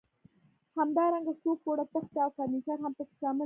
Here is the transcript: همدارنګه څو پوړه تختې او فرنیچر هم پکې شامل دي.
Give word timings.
همدارنګه 0.77 1.33
څو 1.41 1.49
پوړه 1.61 1.85
تختې 1.93 2.17
او 2.25 2.29
فرنیچر 2.37 2.77
هم 2.83 2.91
پکې 2.97 3.15
شامل 3.21 3.37
دي. 3.37 3.39